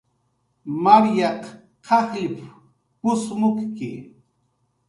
[0.83, 1.29] "Marya
[1.85, 2.35] qajll
[3.01, 3.91] p""usmukki"